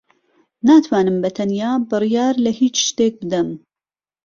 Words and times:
ناتوانم 0.67 1.17
بەتەنیا 1.23 1.71
بڕیار 1.89 2.35
لە 2.45 2.51
ھیچ 2.59 2.75
شتێک 2.87 3.13
بدەم. 3.21 3.49